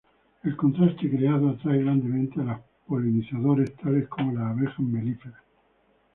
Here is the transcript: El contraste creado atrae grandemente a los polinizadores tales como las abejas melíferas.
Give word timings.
El 0.41 0.57
contraste 0.57 1.07
creado 1.11 1.49
atrae 1.49 1.83
grandemente 1.83 2.41
a 2.41 2.43
los 2.45 2.57
polinizadores 2.87 3.75
tales 3.75 4.07
como 4.07 4.31
las 4.33 4.57
abejas 4.57 4.79
melíferas. 4.79 5.39